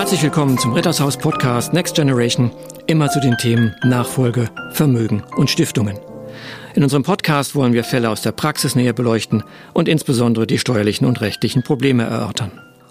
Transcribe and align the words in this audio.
Herzlich 0.00 0.22
willkommen 0.22 0.56
zum 0.56 0.72
Rittershaus 0.72 1.18
Podcast 1.18 1.74
Next 1.74 1.94
Generation, 1.94 2.50
immer 2.86 3.10
zu 3.10 3.20
den 3.20 3.36
Themen 3.36 3.76
Nachfolge, 3.84 4.48
Vermögen 4.72 5.22
und 5.36 5.50
Stiftungen. 5.50 5.98
In 6.74 6.82
unserem 6.82 7.02
Podcast 7.02 7.54
wollen 7.54 7.74
wir 7.74 7.84
Fälle 7.84 8.08
aus 8.08 8.22
der 8.22 8.32
Praxis 8.32 8.74
näher 8.74 8.94
beleuchten 8.94 9.44
und 9.74 9.88
insbesondere 9.88 10.46
die 10.46 10.58
steuerlichen 10.58 11.06
und 11.06 11.20
rechtlichen 11.20 11.62
Probleme 11.62 12.04
erörtern. 12.04 12.50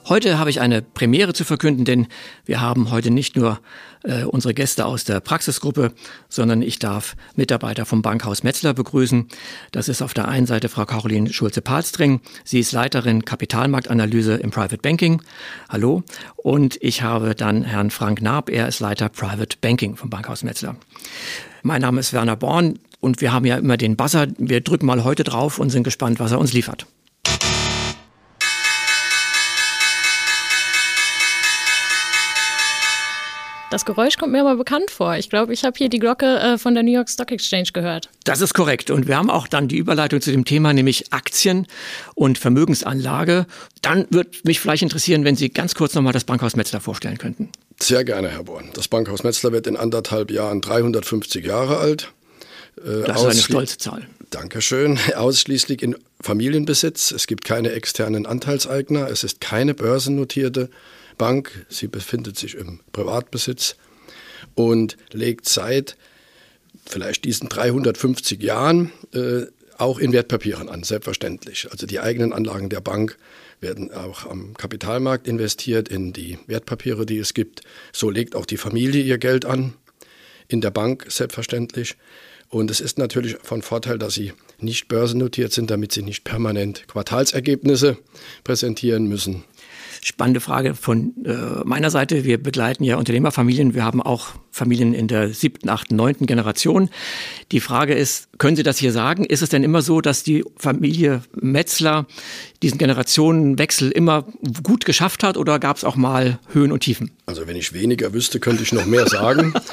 Heute 0.10 0.40
habe 0.40 0.50
ich 0.50 0.60
eine 0.60 0.82
Premiere 0.82 1.34
zu 1.34 1.46
verkünden, 1.46 1.86
denn 1.86 2.08
wir 2.44 2.62
haben 2.62 2.90
heute 2.90 3.12
nicht 3.12 3.36
nur 3.36 3.60
äh, 4.04 4.24
unsere 4.24 4.56
Gäste 4.56 4.88
aus 4.88 5.04
der 5.04 5.20
Praxisgruppe, 5.20 5.94
sondern 6.30 6.64
ich 6.64 6.80
darf 6.80 7.16
Mitarbeiter 7.36 7.86
vom 7.86 8.02
Bankhaus 8.02 8.42
Metzler 8.42 8.74
begrüßen. 8.74 9.28
Das 9.72 9.88
ist 9.88 10.02
auf 10.02 10.16
der 10.16 10.28
einen 10.28 10.48
Seite 10.48 10.68
Frau 10.68 10.86
Caroline 10.86 11.32
Schulze-Palstring. 11.32 12.22
Sie 12.44 12.60
ist 12.60 12.72
Leiterin 12.72 13.24
Kapitalmarktanalyse 13.24 14.34
im 14.34 14.50
Private 14.50 14.80
Banking. 14.80 15.22
Hallo. 15.70 16.02
Und 16.38 16.80
ich 16.82 17.04
habe 17.04 17.36
dann 17.36 17.64
Herrn 17.64 17.92
Frank 17.92 18.20
Naab. 18.20 18.50
Er 18.50 18.68
ist 18.68 18.80
Leiter 18.80 19.10
Private 19.10 19.58
Banking 19.62 19.96
vom 19.96 20.10
Bankhaus 20.10 20.42
Metzler. 20.42 20.76
Mein 21.62 21.82
Name 21.82 22.00
ist 22.00 22.14
Werner 22.14 22.36
Born 22.36 22.80
und 23.00 23.22
wir 23.22 23.32
haben 23.32 23.46
ja 23.46 23.58
immer 23.58 23.78
den 23.78 23.96
Buzzer. 23.96 24.26
Wir 24.40 24.62
drücken 24.62 24.88
mal 24.88 25.04
heute 25.04 25.24
drauf 25.24 25.60
und 25.60 25.70
sind 25.70 25.84
gespannt, 25.84 26.20
was 26.20 26.32
er 26.32 26.40
uns 26.40 26.52
liefert. 26.52 26.88
Das 33.80 33.86
Geräusch 33.86 34.18
kommt 34.18 34.34
mir 34.34 34.42
aber 34.42 34.58
bekannt 34.58 34.92
vor. 34.92 35.16
Ich 35.16 35.30
glaube, 35.30 35.54
ich 35.54 35.64
habe 35.64 35.78
hier 35.78 35.88
die 35.88 36.00
Glocke 36.00 36.26
äh, 36.26 36.58
von 36.58 36.74
der 36.74 36.84
New 36.84 36.92
York 36.92 37.10
Stock 37.10 37.32
Exchange 37.32 37.70
gehört. 37.72 38.10
Das 38.26 38.42
ist 38.42 38.54
korrekt. 38.54 38.92
Und 38.92 39.08
wir 39.08 39.16
haben 39.16 39.30
auch 39.30 39.48
dann 39.48 39.70
die 39.70 39.78
Überleitung 39.78 40.20
zu 40.20 40.32
dem 40.32 40.44
Thema, 40.44 40.74
nämlich 40.74 41.14
Aktien 41.14 41.66
und 42.14 42.38
Vermögensanlage. 42.38 43.46
Dann 43.82 44.06
würde 44.10 44.32
mich 44.44 44.60
vielleicht 44.60 44.84
interessieren, 44.84 45.24
wenn 45.24 45.38
Sie 45.38 45.48
ganz 45.48 45.76
kurz 45.76 45.94
nochmal 45.94 46.12
das 46.12 46.26
Bankhaus 46.26 46.58
Metzler 46.58 46.82
vorstellen 46.82 47.18
könnten. 47.18 47.54
Sehr 47.80 48.04
gerne, 48.04 48.28
Herr 48.28 48.44
Born. 48.44 48.70
Das 48.74 48.90
Bankhaus 48.90 49.24
Metzler 49.24 49.54
wird 49.54 49.66
in 49.66 49.78
anderthalb 49.78 50.30
Jahren 50.30 50.60
350 50.60 51.46
Jahre 51.46 51.78
alt. 51.78 52.12
Äh, 52.86 53.04
das 53.08 53.22
ist 53.22 53.28
eine 53.28 53.36
stolze 53.36 53.78
Zahl. 53.78 54.06
Dankeschön. 54.30 55.00
Ausschließlich 55.16 55.82
in 55.84 55.96
Familienbesitz. 56.20 57.12
Es 57.12 57.28
gibt 57.28 57.46
keine 57.46 57.72
externen 57.72 58.26
Anteilseigner. 58.26 59.08
Es 59.10 59.24
ist 59.24 59.40
keine 59.40 59.74
börsennotierte 59.74 60.70
Bank. 61.20 61.68
Sie 61.70 61.88
befindet 61.88 62.40
sich 62.40 62.56
im 62.56 62.80
Privatbesitz 62.92 63.76
und 64.56 64.98
legt 65.12 65.48
seit 65.48 65.96
vielleicht 66.88 67.26
diesen 67.26 67.50
350 67.50 68.42
Jahren 68.42 68.92
äh, 69.14 69.44
auch 69.78 70.00
in 70.00 70.12
Wertpapieren 70.12 70.68
an, 70.68 70.84
selbstverständlich. 70.84 71.68
Also 71.72 71.86
die 71.86 72.00
eigenen 72.00 72.34
Anlagen 72.34 72.70
der 72.70 72.82
Bank 72.82 73.18
werden 73.62 73.94
auch 73.94 74.26
am 74.26 74.56
Kapitalmarkt 74.56 75.28
investiert 75.28 75.90
in 75.90 76.12
die 76.12 76.40
Wertpapiere, 76.48 77.06
die 77.06 77.20
es 77.20 77.34
gibt. 77.34 77.62
So 77.94 78.10
legt 78.10 78.36
auch 78.36 78.46
die 78.46 78.58
Familie 78.58 79.04
ihr 79.04 79.18
Geld 79.18 79.46
an, 79.46 79.74
in 80.48 80.62
der 80.62 80.72
Bank 80.72 81.06
selbstverständlich. 81.10 81.96
Und 82.50 82.72
es 82.72 82.82
ist 82.82 82.98
natürlich 82.98 83.38
von 83.44 83.62
Vorteil, 83.62 84.00
dass 84.00 84.16
sie 84.16 84.34
nicht 84.60 84.88
börsennotiert 84.88 85.54
sind, 85.54 85.70
damit 85.70 85.92
sie 85.92 86.02
nicht 86.02 86.24
permanent 86.24 86.88
Quartalsergebnisse 86.88 87.98
präsentieren 88.44 89.08
müssen. 89.08 89.44
Spannende 90.02 90.40
Frage 90.40 90.76
von 90.76 91.14
äh, 91.26 91.64
meiner 91.66 91.90
Seite. 91.90 92.24
Wir 92.24 92.42
begleiten 92.42 92.84
ja 92.84 92.98
Unternehmerfamilien. 92.98 93.74
Wir 93.74 93.84
haben 93.84 94.02
auch 94.02 94.30
Familien 94.52 94.94
in 94.94 95.08
der 95.08 95.34
siebten, 95.34 95.70
achten, 95.70 95.96
neunten 95.96 96.26
Generation. 96.26 96.90
Die 97.52 97.60
Frage 97.60 97.94
ist, 97.94 98.30
können 98.38 98.56
Sie 98.56 98.64
das 98.64 98.78
hier 98.78 98.92
sagen? 98.92 99.26
Ist 99.26 99.42
es 99.42 99.50
denn 99.50 99.64
immer 99.64 99.82
so, 99.82 100.02
dass 100.02 100.24
die 100.24 100.44
Familie 100.58 101.22
Metzler 101.34 102.06
diesen 102.64 102.78
Generationenwechsel 102.78 103.92
immer 103.92 104.26
gut 104.64 104.86
geschafft 104.86 105.24
hat 105.24 105.38
oder 105.38 105.60
gab 105.60 105.78
es 105.78 105.84
auch 105.84 105.96
mal 105.96 106.40
Höhen 106.52 106.72
und 106.72 106.82
Tiefen? 106.82 107.12
Also 107.26 107.48
wenn 107.48 107.56
ich 107.56 107.74
weniger 107.74 108.14
wüsste, 108.14 108.40
könnte 108.40 108.64
ich 108.64 108.74
noch 108.74 108.86
mehr 108.86 109.08
sagen. 109.08 109.54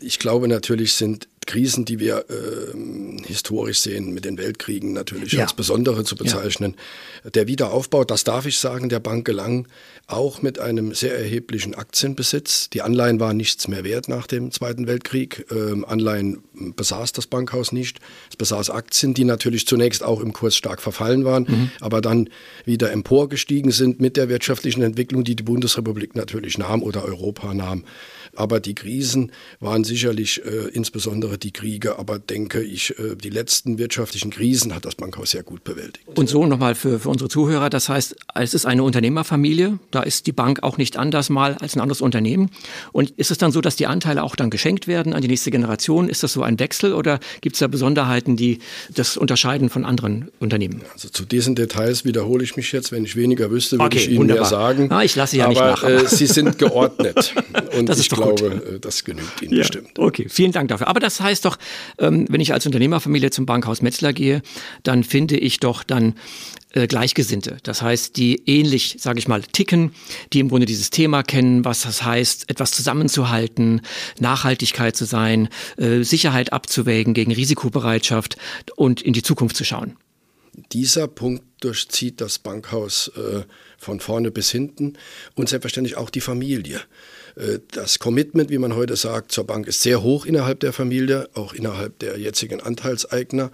ich 0.00 0.18
glaube 0.18 0.48
natürlich 0.48 0.94
sind 0.94 1.28
Krisen, 1.46 1.84
die 1.84 2.00
wir 2.00 2.24
äh, 2.28 3.24
historisch 3.24 3.78
sehen, 3.78 4.12
mit 4.12 4.24
den 4.24 4.36
Weltkriegen 4.36 4.92
natürlich 4.92 5.32
ja. 5.32 5.42
als 5.42 5.54
besondere 5.54 6.02
zu 6.04 6.16
bezeichnen. 6.16 6.74
Ja. 7.24 7.30
Der 7.30 7.46
Wiederaufbau, 7.46 8.04
das 8.04 8.24
darf 8.24 8.46
ich 8.46 8.58
sagen, 8.58 8.88
der 8.88 8.98
Bank 9.00 9.24
gelang 9.24 9.68
auch 10.08 10.42
mit 10.42 10.58
einem 10.58 10.94
sehr 10.94 11.16
erheblichen 11.16 11.74
Aktienbesitz. 11.74 12.70
Die 12.70 12.82
Anleihen 12.82 13.18
waren 13.18 13.36
nichts 13.36 13.66
mehr 13.66 13.84
wert 13.84 14.08
nach 14.08 14.26
dem 14.26 14.52
Zweiten 14.52 14.86
Weltkrieg. 14.86 15.46
Ähm, 15.50 15.84
Anleihen 15.84 16.42
besaß 16.76 17.12
das 17.12 17.26
Bankhaus 17.26 17.72
nicht. 17.72 17.98
Es 18.30 18.36
besaß 18.36 18.70
Aktien, 18.70 19.14
die 19.14 19.24
natürlich 19.24 19.66
zunächst 19.66 20.02
auch 20.02 20.20
im 20.20 20.32
Kurs 20.32 20.56
stark 20.56 20.80
verfallen 20.80 21.24
waren, 21.24 21.46
mhm. 21.48 21.70
aber 21.80 22.00
dann 22.00 22.28
wieder 22.64 22.92
emporgestiegen 22.92 23.72
sind 23.72 24.00
mit 24.00 24.16
der 24.16 24.28
wirtschaftlichen 24.28 24.82
Entwicklung, 24.82 25.24
die 25.24 25.36
die 25.36 25.42
Bundesrepublik 25.42 26.14
natürlich 26.14 26.58
nahm 26.58 26.82
oder 26.82 27.04
Europa 27.04 27.52
nahm. 27.54 27.84
Aber 28.36 28.60
die 28.60 28.74
Krisen 28.74 29.32
waren 29.60 29.82
sicherlich 29.86 30.44
äh, 30.44 30.68
insbesondere 30.72 31.38
die 31.38 31.52
Kriege, 31.52 31.98
aber 31.98 32.18
denke 32.18 32.62
ich, 32.62 32.98
äh, 32.98 33.16
die 33.16 33.30
letzten 33.30 33.78
wirtschaftlichen 33.78 34.30
Krisen 34.30 34.74
hat 34.74 34.84
das 34.84 34.94
Bankhaus 34.94 35.30
sehr 35.30 35.42
gut 35.42 35.64
bewältigt. 35.64 36.06
Und 36.14 36.28
so 36.28 36.44
nochmal 36.46 36.74
für, 36.74 36.98
für 36.98 37.08
unsere 37.08 37.30
Zuhörer, 37.30 37.70
das 37.70 37.88
heißt, 37.88 38.16
es 38.34 38.54
ist 38.54 38.66
eine 38.66 38.82
Unternehmerfamilie, 38.82 39.78
da 39.90 40.02
ist 40.02 40.26
die 40.26 40.32
Bank 40.32 40.62
auch 40.62 40.76
nicht 40.76 40.96
anders 40.96 41.30
mal 41.30 41.54
als 41.54 41.76
ein 41.76 41.80
anderes 41.80 42.00
Unternehmen. 42.00 42.50
Und 42.92 43.10
ist 43.10 43.30
es 43.30 43.38
dann 43.38 43.52
so, 43.52 43.60
dass 43.60 43.76
die 43.76 43.86
Anteile 43.86 44.22
auch 44.22 44.36
dann 44.36 44.50
geschenkt 44.50 44.86
werden 44.86 45.12
an 45.12 45.22
die 45.22 45.28
nächste 45.28 45.50
Generation? 45.50 46.08
Ist 46.08 46.22
das 46.22 46.32
so 46.32 46.42
ein 46.42 46.58
Wechsel 46.58 46.92
oder 46.92 47.20
gibt 47.40 47.56
es 47.56 47.60
da 47.60 47.66
Besonderheiten, 47.66 48.36
die 48.36 48.58
das 48.94 49.16
unterscheiden 49.16 49.70
von 49.70 49.84
anderen 49.84 50.30
Unternehmen? 50.40 50.82
Also 50.92 51.08
zu 51.08 51.24
diesen 51.24 51.54
Details 51.54 52.04
wiederhole 52.04 52.44
ich 52.44 52.56
mich 52.56 52.72
jetzt. 52.72 52.92
Wenn 52.92 53.04
ich 53.04 53.16
weniger 53.16 53.50
wüsste, 53.50 53.76
würde 53.76 53.86
okay, 53.86 53.98
ich 53.98 54.08
Ihnen 54.08 54.18
wunderbar. 54.20 54.42
mehr 54.42 54.50
sagen. 54.50 54.90
Ah, 54.90 55.02
ich 55.02 55.16
lasse 55.16 55.36
ja 55.36 55.44
aber, 55.44 55.52
nicht 55.52 55.60
nach. 55.60 55.82
Aber 55.84 56.04
äh, 56.04 56.06
Sie 56.06 56.26
sind 56.26 56.58
geordnet. 56.58 57.34
Und 57.78 57.88
das 57.88 57.98
ist 57.98 58.04
ich 58.04 58.10
glaube, 58.10 58.50
gut. 58.50 58.74
Äh, 58.74 58.80
das 58.80 59.04
genügt 59.04 59.42
Ihnen 59.42 59.54
ja, 59.54 59.58
bestimmt. 59.60 59.75
Okay, 59.96 60.26
vielen 60.28 60.52
Dank 60.52 60.68
dafür. 60.68 60.88
Aber 60.88 61.00
das 61.00 61.20
heißt 61.20 61.44
doch, 61.44 61.58
ähm, 61.98 62.26
wenn 62.28 62.40
ich 62.40 62.52
als 62.52 62.66
Unternehmerfamilie 62.66 63.30
zum 63.30 63.46
Bankhaus 63.46 63.82
Metzler 63.82 64.12
gehe, 64.12 64.42
dann 64.82 65.04
finde 65.04 65.36
ich 65.36 65.60
doch 65.60 65.82
dann 65.82 66.14
äh, 66.76 66.86
Gleichgesinnte. 66.86 67.56
Das 67.62 67.82
heißt, 67.82 68.16
die 68.16 68.42
ähnlich, 68.46 68.96
sage 68.98 69.18
ich 69.18 69.28
mal, 69.28 69.42
ticken, 69.42 69.92
die 70.32 70.40
im 70.40 70.48
Grunde 70.48 70.66
dieses 70.66 70.90
Thema 70.90 71.22
kennen, 71.22 71.64
was 71.64 71.82
das 71.82 72.02
heißt, 72.04 72.50
etwas 72.50 72.72
zusammenzuhalten, 72.72 73.80
Nachhaltigkeit 74.18 74.94
zu 74.94 75.04
sein, 75.06 75.48
äh, 75.78 76.02
Sicherheit 76.02 76.52
abzuwägen 76.52 77.14
gegen 77.14 77.32
Risikobereitschaft 77.32 78.36
und 78.76 79.00
in 79.00 79.12
die 79.12 79.22
Zukunft 79.22 79.56
zu 79.56 79.64
schauen. 79.64 79.96
Dieser 80.72 81.06
Punkt 81.06 81.44
durchzieht 81.60 82.20
das 82.20 82.38
Bankhaus 82.38 83.08
äh, 83.16 83.42
von 83.78 84.00
vorne 84.00 84.30
bis 84.30 84.50
hinten 84.50 84.94
und 85.34 85.48
selbstverständlich 85.48 85.96
auch 85.96 86.10
die 86.10 86.20
Familie. 86.20 86.80
Äh, 87.36 87.58
das 87.72 87.98
Commitment, 87.98 88.50
wie 88.50 88.58
man 88.58 88.74
heute 88.74 88.96
sagt, 88.96 89.32
zur 89.32 89.44
Bank 89.44 89.66
ist 89.66 89.82
sehr 89.82 90.02
hoch 90.02 90.24
innerhalb 90.24 90.60
der 90.60 90.72
Familie, 90.72 91.28
auch 91.34 91.52
innerhalb 91.52 91.98
der 91.98 92.18
jetzigen 92.18 92.60
Anteilseigner. 92.60 93.50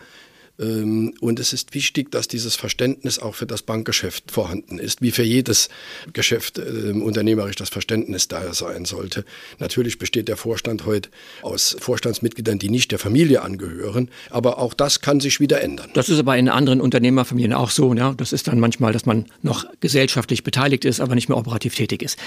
Ähm, 0.59 1.15
und 1.21 1.41
es 1.41 1.53
ist 1.53 1.75
wichtig, 1.75 2.11
dass 2.11 2.29
dieses 2.29 2.57
Verständnis 2.57 3.19
auch 3.19 3.35
für 3.35 3.47
das 3.47 3.63
Bankgeschäft 3.63 4.31
vorhanden 4.31 4.79
ist, 4.79 5.03
wie 5.03 5.11
für 5.11 5.23
jedes 5.23 5.69
Geschäft 6.13 6.59
äh, 6.59 6.93
unternehmerisch 6.93 7.57
das 7.57 7.69
Verständnis 7.69 8.29
da 8.29 8.53
sein 8.55 8.85
sollte. 8.85 9.25
Natürlich 9.59 9.99
besteht 9.99 10.29
der 10.29 10.37
Vorstand 10.37 10.87
heute 10.87 11.09
aus 11.43 11.77
Vorstandsmitgliedern, 11.79 12.59
die 12.59 12.69
nicht 12.69 12.91
der 12.91 12.99
Familie 12.99 13.43
angehören, 13.43 14.11
aber 14.31 14.59
auch 14.59 14.75
das 14.75 15.01
kann 15.01 15.21
sich 15.21 15.41
wieder 15.41 15.61
ändern. 15.61 15.91
Das 15.95 16.09
ist 16.09 16.19
aber 16.19 16.37
in 16.37 16.49
anderen 16.49 16.81
Unternehmerfamilien 16.81 17.53
auch 17.53 17.71
so. 17.71 17.95
Ja? 17.95 18.15
Das 18.17 18.33
ist 18.33 18.49
dann 18.49 18.61
manchmal, 18.61 18.93
dass 18.93 19.07
man 19.07 19.27
noch 19.43 19.65
gesellschaftlich 19.81 20.45
beteiligt 20.45 20.84
ist, 20.84 21.01
aber 21.01 21.15
nicht 21.15 21.29
mehr 21.29 21.39
operativ 21.39 21.75
tätig 21.75 22.03
ist. 22.03 22.19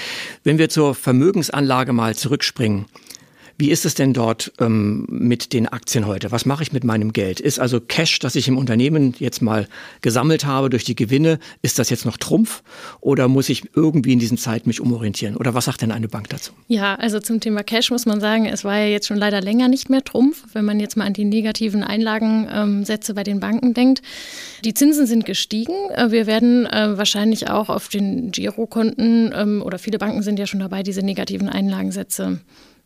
Wenn 0.44 0.58
wir 0.58 0.70
zur 0.70 0.96
Vermögensanlage 0.96 1.94
mal 1.94 2.16
zurückspringen, 2.16 2.86
wie 3.58 3.72
ist 3.72 3.86
es 3.86 3.94
denn 3.94 4.14
dort 4.14 4.52
ähm, 4.60 5.06
mit 5.10 5.54
den 5.54 5.68
Aktien 5.68 6.06
heute? 6.06 6.32
Was 6.32 6.46
mache 6.46 6.64
ich 6.64 6.74
mit 6.74 6.84
meinem 6.84 7.14
Geld? 7.14 7.40
Ist 7.40 7.60
also 7.60 7.80
Cash, 7.80 8.20
das 8.20 8.36
ich 8.36 8.48
im 8.48 8.58
Unternehmen 8.58 9.16
jetzt 9.20 9.42
mal 9.42 9.68
gesammelt 10.02 10.46
habe 10.46 10.70
durch 10.70 10.84
die 10.84 10.96
Gewinne, 10.96 11.40
ist 11.62 11.80
das 11.80 11.90
jetzt 11.90 12.06
noch 12.06 12.18
Trumpf 12.18 12.64
oder 13.00 13.28
muss 13.28 13.48
ich 13.50 13.70
irgendwie 13.74 14.14
in 14.14 14.20
diesen 14.20 14.38
Zeiten 14.38 14.68
mich 14.68 14.82
umorientieren? 14.82 15.38
Oder 15.38 15.54
was 15.54 15.66
sagt 15.66 15.82
denn 15.82 15.92
eine 15.92 16.08
Bank 16.08 16.30
dazu? 16.30 16.52
Ja, 16.68 16.96
also 16.96 17.20
zum 17.20 17.40
Thema 17.40 17.64
Cash 17.64 17.92
muss 17.92 18.06
man 18.06 18.20
sagen, 18.20 18.46
es 18.46 18.64
war 18.64 18.78
ja 18.78 18.88
jetzt 18.88 19.08
schon 19.08 19.18
leider 19.18 19.42
länger 19.42 19.70
nicht 19.70 19.90
mehr 19.90 20.04
Trumpf, 20.04 20.44
wenn 20.54 20.66
man 20.66 20.80
jetzt 20.80 20.98
mal 20.98 21.06
an 21.06 21.14
die 21.14 21.26
negativen 21.26 21.84
Einlagensätze 21.84 23.12
ähm, 23.12 23.16
bei 23.16 23.24
den 23.24 23.40
Banken 23.40 23.74
denkt. 23.74 24.02
Die 24.66 24.74
Zinsen 24.74 25.08
sind 25.08 25.26
gestiegen. 25.26 25.74
Äh, 25.94 26.12
wir 26.12 26.28
werden 26.28 26.66
äh, 26.66 26.98
wahrscheinlich 26.98 27.50
auch 27.50 27.70
auf 27.70 27.88
den 27.88 28.32
Girokonten 28.32 29.34
ähm, 29.34 29.62
oder 29.62 29.80
viele 29.80 29.98
Banken 29.98 30.24
sind 30.24 30.40
ja 30.40 30.48
schon 30.48 30.60
dabei, 30.60 30.84
diese 30.84 31.02
negativen 31.02 31.48
Einlagensätze 31.48 32.42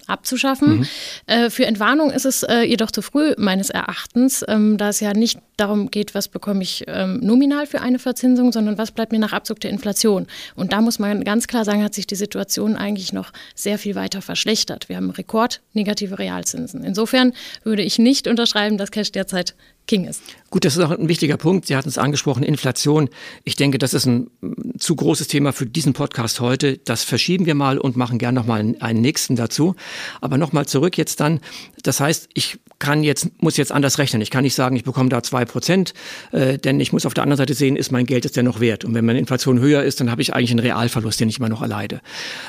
abzuschaffen. 0.10 0.80
Mhm. 0.80 0.88
Äh, 1.28 1.50
für 1.50 1.66
Entwarnung 1.66 2.12
ist 2.12 2.26
es 2.26 2.44
äh, 2.44 2.62
jedoch 2.62 2.92
zu 2.92 3.02
früh, 3.02 3.34
meines 3.38 3.70
Erachtens, 3.70 4.44
ähm, 4.48 4.78
da 4.78 4.90
es 4.90 5.00
ja 5.00 5.14
nicht 5.14 5.40
darum 5.58 5.92
geht, 5.92 6.16
was 6.16 6.28
bekomme 6.28 6.64
ich 6.64 6.86
ähm, 6.88 7.20
nominal 7.22 7.68
für 7.68 7.82
eine 7.82 8.00
Verzinsung, 8.00 8.52
sondern 8.52 8.78
was 8.78 8.92
bleibt 8.92 9.12
mir 9.12 9.20
nach 9.20 9.34
Abzug 9.34 9.60
der 9.60 9.72
Inflation. 9.72 10.28
Und 10.56 10.74
da 10.74 10.82
muss 10.82 11.00
man 11.00 11.24
ganz 11.24 11.48
klar 11.48 11.66
sagen, 11.66 11.84
hat 11.84 11.94
sich 11.94 12.08
die 12.08 12.16
Situation 12.16 12.76
eigentlich 12.76 13.14
noch 13.14 13.32
sehr 13.56 13.78
viel 13.78 13.96
weiter 13.96 14.22
verschlechtert. 14.22 14.90
Wir 14.90 14.98
haben 14.98 15.10
rekordnegative 15.10 16.20
Realzinsen. 16.20 16.84
Insofern 16.84 17.34
würde 17.64 17.84
ich 17.84 18.00
nicht 18.00 18.28
unterschreiben, 18.28 18.78
dass 18.78 18.92
Cash 18.92 19.12
derzeit 19.12 19.56
King 19.90 20.06
ist. 20.06 20.22
Gut, 20.52 20.66
das 20.66 20.78
ist 20.78 20.84
auch 20.84 20.92
ein 20.92 21.10
wichtiger 21.10 21.36
Punkt. 21.38 21.66
Sie 21.66 21.76
hatten 21.76 21.90
es 21.90 21.98
angesprochen, 21.98 22.44
Inflation. 22.44 23.10
Ich 23.44 23.56
denke, 23.56 23.80
das 23.80 23.96
ist 23.96 24.06
ein 24.06 24.30
zu 24.78 24.96
großes 24.96 25.28
Thema 25.28 25.52
für 25.52 25.66
diesen 25.66 25.94
Podcast 25.94 26.40
heute. 26.40 26.78
Das 26.78 27.04
verschieben 27.04 27.48
wir 27.48 27.56
mal 27.56 27.80
und 27.80 27.98
machen 27.98 28.20
gern 28.20 28.36
nochmal 28.36 28.60
einen, 28.60 28.82
einen 28.82 29.02
nächsten 29.02 29.36
dazu. 29.36 29.76
Aber 30.22 30.38
nochmal 30.38 30.66
zurück 30.66 30.98
jetzt 30.98 31.20
dann. 31.20 31.40
Das 31.84 32.00
heißt, 32.00 32.30
ich 32.34 32.60
kann 32.80 33.04
jetzt, 33.04 33.42
muss 33.42 33.58
jetzt 33.58 33.72
anders 33.72 33.98
rechnen. 33.98 34.22
Ich 34.22 34.32
kann 34.32 34.44
nicht 34.44 34.56
sagen, 34.56 34.76
ich 34.76 34.84
bekomme 34.84 35.10
da 35.10 35.22
zwei 35.22 35.46
Prozent, 35.46 35.94
äh, 36.32 36.58
denn 36.58 36.80
ich 36.80 36.94
muss 36.94 37.06
auf 37.06 37.14
der 37.14 37.24
anderen 37.24 37.38
Seite 37.38 37.54
sehen, 37.54 37.76
ist 37.76 37.92
mein 37.92 38.06
Geld 38.06 38.24
jetzt 38.24 38.38
denn 38.38 38.46
noch 38.46 38.60
wert? 38.60 38.86
Und 38.86 38.94
wenn 38.94 39.06
meine 39.06 39.20
Inflation 39.20 39.60
höher 39.60 39.84
ist, 39.84 40.00
dann 40.00 40.10
habe 40.10 40.22
ich 40.22 40.34
eigentlich 40.34 40.52
einen 40.52 40.60
Realverlust, 40.60 41.20
den 41.20 41.30
ich 41.30 41.40
immer 41.40 41.50
noch 41.50 41.62
erleide. 41.62 42.02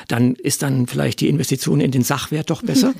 Dann 0.08 0.34
ist 0.34 0.62
dann 0.62 0.86
vielleicht 0.86 1.20
die 1.20 1.28
Investition 1.28 1.80
in 1.80 1.90
den 1.90 2.02
Sachwert 2.02 2.50
doch 2.50 2.62
besser? 2.62 2.94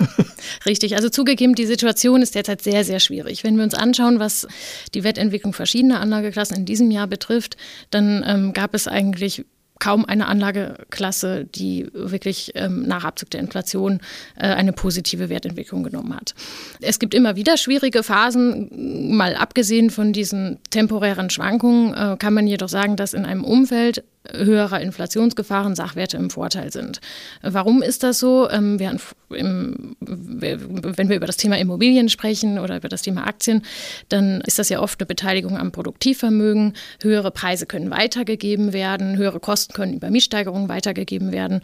Richtig, 0.66 0.96
also 0.96 1.08
zugegeben, 1.08 1.54
die 1.54 1.66
Situation 1.66 2.22
ist 2.22 2.34
derzeit 2.34 2.62
sehr, 2.62 2.84
sehr 2.84 3.00
schwierig. 3.00 3.44
Wenn 3.44 3.56
wir 3.56 3.64
uns 3.64 3.74
anschauen, 3.74 4.18
was 4.18 4.46
die 4.94 5.04
Wertentwicklung 5.04 5.52
verschiedener 5.52 6.00
Anlageklassen 6.00 6.56
in 6.56 6.64
diesem 6.64 6.90
Jahr 6.90 7.06
betrifft, 7.06 7.56
dann 7.90 8.24
ähm, 8.26 8.52
gab 8.52 8.74
es 8.74 8.88
eigentlich 8.88 9.44
kaum 9.82 10.04
eine 10.04 10.28
Anlageklasse, 10.28 11.44
die 11.44 11.88
wirklich 11.92 12.52
ähm, 12.54 12.84
nach 12.86 13.02
Abzug 13.02 13.30
der 13.30 13.40
Inflation 13.40 13.98
äh, 14.36 14.46
eine 14.46 14.72
positive 14.72 15.28
Wertentwicklung 15.28 15.82
genommen 15.82 16.14
hat. 16.14 16.36
Es 16.80 17.00
gibt 17.00 17.14
immer 17.14 17.34
wieder 17.34 17.56
schwierige 17.56 18.04
Phasen, 18.04 19.16
mal 19.16 19.34
abgesehen 19.34 19.90
von 19.90 20.12
diesen 20.12 20.60
temporären 20.70 21.30
Schwankungen, 21.30 21.94
äh, 21.94 22.16
kann 22.16 22.32
man 22.32 22.46
jedoch 22.46 22.68
sagen, 22.68 22.94
dass 22.94 23.12
in 23.12 23.24
einem 23.24 23.42
Umfeld 23.42 24.04
höherer 24.30 24.80
Inflationsgefahren 24.80 25.74
Sachwerte 25.74 26.16
im 26.16 26.30
Vorteil 26.30 26.72
sind. 26.72 27.00
Warum 27.42 27.82
ist 27.82 28.02
das 28.02 28.18
so? 28.18 28.48
Ähm, 28.50 28.78
wir 28.78 28.90
im, 29.34 29.96
wenn 30.00 31.08
wir 31.08 31.16
über 31.16 31.26
das 31.26 31.36
Thema 31.36 31.58
Immobilien 31.58 32.08
sprechen 32.08 32.58
oder 32.58 32.76
über 32.76 32.88
das 32.88 33.02
Thema 33.02 33.26
Aktien, 33.26 33.62
dann 34.08 34.40
ist 34.42 34.58
das 34.58 34.68
ja 34.68 34.80
oft 34.80 35.00
eine 35.00 35.06
Beteiligung 35.06 35.56
am 35.56 35.72
Produktivvermögen. 35.72 36.74
Höhere 37.00 37.30
Preise 37.30 37.66
können 37.66 37.90
weitergegeben 37.90 38.72
werden, 38.72 39.16
höhere 39.16 39.40
Kosten 39.40 39.72
können 39.72 39.94
über 39.94 40.10
Mietsteigerungen 40.10 40.68
weitergegeben 40.68 41.32
werden, 41.32 41.62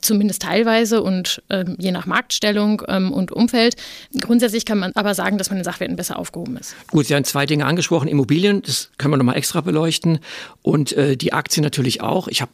zumindest 0.00 0.42
teilweise 0.42 1.02
und 1.02 1.42
ähm, 1.50 1.76
je 1.78 1.92
nach 1.92 2.06
Marktstellung 2.06 2.82
ähm, 2.88 3.12
und 3.12 3.32
Umfeld. 3.32 3.76
Grundsätzlich 4.20 4.64
kann 4.64 4.78
man 4.78 4.92
aber 4.94 5.14
sagen, 5.14 5.38
dass 5.38 5.50
man 5.50 5.58
in 5.58 5.64
Sachwerten 5.64 5.96
besser 5.96 6.18
aufgehoben 6.18 6.56
ist. 6.56 6.74
Gut, 6.88 7.06
Sie 7.06 7.14
haben 7.14 7.24
zwei 7.24 7.46
Dinge 7.46 7.66
angesprochen. 7.66 8.08
Immobilien, 8.08 8.62
das 8.62 8.90
können 8.98 9.12
wir 9.12 9.18
nochmal 9.18 9.36
extra 9.36 9.60
beleuchten 9.60 10.18
und 10.62 10.92
äh, 10.92 11.16
die 11.16 11.32
Aktien 11.32 11.62
natürlich 11.62 11.85
auch. 12.00 12.28
Ich 12.28 12.42
habe 12.42 12.50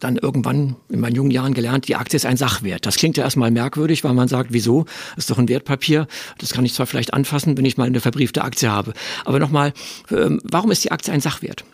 dann 0.00 0.16
irgendwann 0.16 0.76
in 0.88 1.00
meinen 1.00 1.14
jungen 1.14 1.30
Jahren 1.30 1.54
gelernt, 1.54 1.86
die 1.86 1.96
Aktie 1.96 2.16
ist 2.16 2.26
ein 2.26 2.36
Sachwert. 2.36 2.86
Das 2.86 2.96
klingt 2.96 3.16
ja 3.16 3.24
erstmal 3.24 3.50
merkwürdig, 3.50 4.02
weil 4.02 4.14
man 4.14 4.28
sagt, 4.28 4.52
wieso? 4.52 4.84
Das 5.14 5.24
ist 5.24 5.30
doch 5.30 5.38
ein 5.38 5.48
Wertpapier. 5.48 6.08
Das 6.38 6.52
kann 6.52 6.64
ich 6.64 6.74
zwar 6.74 6.86
vielleicht 6.86 7.12
anfassen, 7.12 7.56
wenn 7.56 7.64
ich 7.64 7.76
mal 7.76 7.86
eine 7.86 8.00
verbriefte 8.00 8.42
Aktie 8.42 8.70
habe. 8.70 8.94
Aber 9.24 9.38
nochmal, 9.38 9.72
ähm, 10.10 10.40
warum 10.42 10.70
ist 10.70 10.84
die 10.84 10.90
Aktie 10.90 11.12
ein 11.12 11.20
Sachwert? 11.20 11.64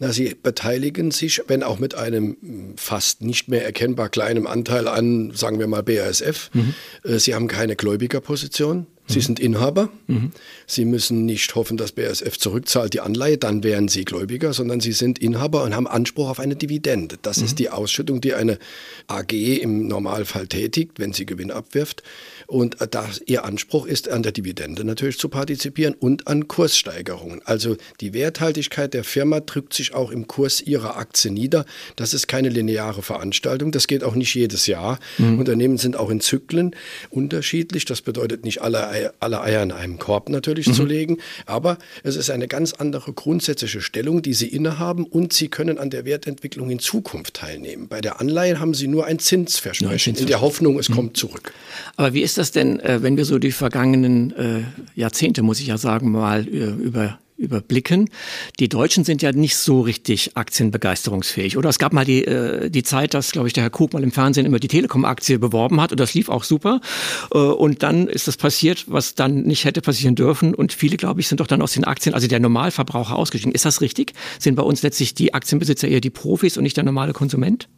Na, 0.00 0.12
sie 0.12 0.36
beteiligen 0.40 1.10
sich, 1.10 1.42
wenn 1.48 1.64
auch 1.64 1.80
mit 1.80 1.96
einem 1.96 2.36
fast 2.76 3.22
nicht 3.22 3.48
mehr 3.48 3.64
erkennbar 3.64 4.08
kleinen 4.08 4.46
Anteil 4.46 4.86
an, 4.86 5.32
sagen 5.34 5.58
wir 5.58 5.66
mal 5.66 5.82
BASF. 5.82 6.50
Mhm. 6.52 6.74
Äh, 7.02 7.18
sie 7.18 7.34
haben 7.34 7.48
keine 7.48 7.74
Gläubigerposition. 7.76 8.86
Sie 9.08 9.18
mhm. 9.18 9.22
sind 9.22 9.40
Inhaber. 9.40 9.88
Mhm. 10.06 10.32
Sie 10.66 10.84
müssen 10.84 11.24
nicht 11.24 11.54
hoffen, 11.54 11.76
dass 11.76 11.92
BASF 11.92 12.38
zurückzahlt 12.38 12.94
die 12.94 13.00
Anleihe, 13.00 13.38
dann 13.38 13.64
wären 13.64 13.88
Sie 13.88 14.04
Gläubiger, 14.04 14.52
sondern 14.52 14.80
Sie 14.80 14.92
sind 14.92 15.18
Inhaber 15.18 15.64
und 15.64 15.74
haben 15.74 15.86
Anspruch 15.86 16.28
auf 16.28 16.40
eine 16.40 16.56
Dividende. 16.56 17.16
Das 17.22 17.38
mhm. 17.38 17.44
ist 17.44 17.58
die 17.58 17.70
Ausschüttung, 17.70 18.20
die 18.20 18.34
eine 18.34 18.58
AG 19.06 19.32
im 19.32 19.88
Normalfall 19.88 20.46
tätigt, 20.46 20.98
wenn 20.98 21.12
sie 21.12 21.26
Gewinn 21.26 21.50
abwirft. 21.50 22.02
Und 22.46 22.76
das, 22.90 23.20
ihr 23.26 23.44
Anspruch 23.44 23.86
ist, 23.86 24.08
an 24.08 24.22
der 24.22 24.32
Dividende 24.32 24.84
natürlich 24.84 25.18
zu 25.18 25.28
partizipieren 25.28 25.94
und 25.94 26.28
an 26.28 26.48
Kurssteigerungen. 26.48 27.40
Also 27.44 27.76
die 28.00 28.14
Werthaltigkeit 28.14 28.94
der 28.94 29.04
Firma 29.04 29.40
drückt 29.40 29.74
sich 29.74 29.94
auch 29.94 30.10
im 30.10 30.28
Kurs 30.28 30.60
ihrer 30.60 30.96
Aktie 30.96 31.30
nieder. 31.30 31.64
Das 31.96 32.14
ist 32.14 32.28
keine 32.28 32.48
lineare 32.48 33.02
Veranstaltung. 33.02 33.72
Das 33.72 33.86
geht 33.86 34.04
auch 34.04 34.14
nicht 34.14 34.34
jedes 34.34 34.66
Jahr. 34.66 34.98
Mhm. 35.18 35.38
Unternehmen 35.38 35.78
sind 35.78 35.96
auch 35.96 36.10
in 36.10 36.20
Zyklen 36.20 36.74
unterschiedlich. 37.10 37.84
Das 37.84 38.02
bedeutet 38.02 38.44
nicht 38.44 38.62
alle, 38.62 38.86
alle 39.20 39.40
Eier 39.40 39.62
in 39.62 39.72
einem 39.72 39.98
Korb 39.98 40.28
natürlich 40.28 40.68
mhm. 40.68 40.72
zu 40.72 40.84
legen. 40.84 41.18
Aber 41.46 41.78
es 42.02 42.16
ist 42.16 42.30
eine 42.30 42.48
ganz 42.48 42.72
andere 42.72 43.12
grundsätzliche 43.12 43.80
Stellung, 43.80 44.22
die 44.22 44.34
sie 44.34 44.48
innehaben 44.48 45.04
und 45.04 45.32
sie 45.32 45.48
können 45.48 45.78
an 45.78 45.90
der 45.90 46.04
Wertentwicklung 46.04 46.70
in 46.70 46.78
Zukunft 46.78 47.34
teilnehmen. 47.34 47.88
Bei 47.88 48.00
der 48.00 48.20
Anleihe 48.20 48.60
haben 48.60 48.74
sie 48.74 48.88
nur 48.88 49.06
ein 49.06 49.18
Zinsversprechen 49.18 50.16
in 50.16 50.26
der 50.26 50.40
Hoffnung, 50.40 50.78
es 50.78 50.88
mhm. 50.88 50.94
kommt 50.94 51.16
zurück. 51.16 51.52
Aber 51.96 52.14
wie 52.14 52.22
ist 52.22 52.38
das 52.38 52.50
denn, 52.50 52.80
äh, 52.80 53.02
wenn 53.02 53.16
wir 53.16 53.24
so 53.24 53.38
die 53.38 53.52
vergangenen 53.52 54.34
äh, 54.36 54.60
Jahrzehnte, 54.94 55.42
muss 55.42 55.60
ich 55.60 55.66
ja 55.68 55.78
sagen, 55.78 56.10
mal 56.10 56.46
äh, 56.46 56.70
über 56.70 57.18
überblicken. 57.38 58.10
Die 58.58 58.68
Deutschen 58.68 59.04
sind 59.04 59.22
ja 59.22 59.32
nicht 59.32 59.56
so 59.56 59.80
richtig 59.80 60.36
aktienbegeisterungsfähig. 60.36 61.56
Oder 61.56 61.70
es 61.70 61.78
gab 61.78 61.92
mal 61.92 62.04
die, 62.04 62.24
äh, 62.24 62.68
die 62.68 62.82
Zeit, 62.82 63.14
dass, 63.14 63.32
glaube 63.32 63.46
ich, 63.46 63.54
der 63.54 63.62
Herr 63.62 63.70
Krug 63.70 63.92
mal 63.92 64.02
im 64.02 64.12
Fernsehen 64.12 64.44
immer 64.44 64.58
die 64.58 64.68
Telekom-Aktie 64.68 65.38
beworben 65.38 65.80
hat 65.80 65.92
und 65.92 66.00
das 66.00 66.14
lief 66.14 66.28
auch 66.28 66.44
super. 66.44 66.80
Äh, 67.32 67.38
und 67.38 67.82
dann 67.82 68.08
ist 68.08 68.28
das 68.28 68.36
passiert, 68.36 68.84
was 68.88 69.14
dann 69.14 69.42
nicht 69.42 69.64
hätte 69.64 69.80
passieren 69.80 70.16
dürfen. 70.16 70.54
Und 70.54 70.72
viele, 70.72 70.96
glaube 70.96 71.20
ich, 71.20 71.28
sind 71.28 71.40
doch 71.40 71.46
dann 71.46 71.62
aus 71.62 71.72
den 71.72 71.84
Aktien, 71.84 72.14
also 72.14 72.26
der 72.26 72.40
Normalverbraucher 72.40 73.16
ausgestiegen. 73.16 73.52
Ist 73.52 73.64
das 73.64 73.80
richtig? 73.80 74.12
Sind 74.38 74.56
bei 74.56 74.62
uns 74.62 74.82
letztlich 74.82 75.14
die 75.14 75.32
Aktienbesitzer 75.32 75.88
eher 75.88 76.00
die 76.00 76.10
Profis 76.10 76.56
und 76.56 76.64
nicht 76.64 76.76
der 76.76 76.84
normale 76.84 77.12
Konsument? 77.12 77.68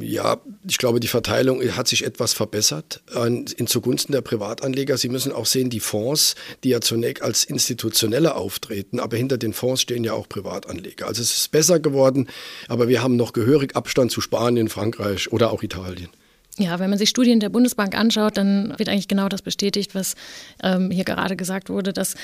Ja, 0.00 0.40
ich 0.68 0.78
glaube, 0.78 1.00
die 1.00 1.08
Verteilung 1.08 1.62
hat 1.76 1.88
sich 1.88 2.04
etwas 2.04 2.32
verbessert 2.32 3.02
in 3.14 3.66
zugunsten 3.66 4.12
der 4.12 4.22
Privatanleger. 4.22 4.96
Sie 4.96 5.08
müssen 5.08 5.32
auch 5.32 5.46
sehen, 5.46 5.70
die 5.70 5.80
Fonds, 5.80 6.34
die 6.62 6.70
ja 6.70 6.80
zunächst 6.80 7.22
als 7.22 7.44
institutionelle 7.44 8.34
auftreten, 8.34 9.00
aber 9.00 9.16
hinter 9.16 9.38
den 9.38 9.52
Fonds 9.52 9.82
stehen 9.82 10.04
ja 10.04 10.12
auch 10.12 10.28
Privatanleger. 10.28 11.06
Also 11.06 11.22
es 11.22 11.34
ist 11.34 11.50
besser 11.50 11.80
geworden, 11.80 12.28
aber 12.68 12.88
wir 12.88 13.02
haben 13.02 13.16
noch 13.16 13.32
gehörig 13.32 13.76
Abstand 13.76 14.10
zu 14.10 14.20
Spanien, 14.20 14.68
Frankreich 14.68 15.32
oder 15.32 15.52
auch 15.52 15.62
Italien. 15.62 16.08
Ja, 16.56 16.78
wenn 16.78 16.90
man 16.90 16.98
sich 16.98 17.08
Studien 17.08 17.40
der 17.40 17.48
Bundesbank 17.48 17.96
anschaut, 17.96 18.36
dann 18.36 18.74
wird 18.78 18.88
eigentlich 18.88 19.08
genau 19.08 19.28
das 19.28 19.42
bestätigt, 19.42 19.94
was 19.94 20.14
ähm, 20.62 20.90
hier 20.90 21.04
gerade 21.04 21.34
gesagt 21.34 21.68
wurde, 21.68 21.92
dass 21.92 22.14